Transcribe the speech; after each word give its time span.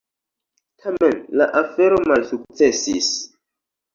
Tamen 0.85 1.19
la 1.41 1.47
afero 1.61 2.01
malsukcesis. 2.11 3.13